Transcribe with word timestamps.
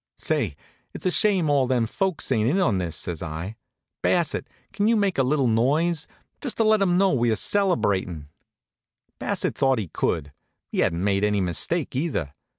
"Say, 0.17 0.55
it's 0.95 1.05
a 1.05 1.11
shame 1.11 1.47
all 1.47 1.67
them 1.67 1.85
folks 1.85 2.31
ain't 2.31 2.49
in 2.49 2.59
on 2.59 2.79
this," 2.79 2.95
says 2.95 3.21
I. 3.21 3.55
"Bassett, 4.01 4.47
can't 4.73 4.89
you 4.89 4.95
make 4.95 5.19
a 5.19 5.23
little 5.23 5.45
noise, 5.45 6.07
just 6.41 6.57
to 6.57 6.63
let 6.63 6.81
'em 6.81 6.97
know 6.97 7.13
we're 7.13 7.35
celebratin'?" 7.35 8.25
Bassett 9.19 9.55
thought 9.55 9.77
he 9.77 9.89
could. 9.89 10.33
He 10.71 10.79
hadn't 10.79 11.03
made 11.03 11.23
any 11.23 11.39
mistake, 11.39 11.95
either. 11.95 12.33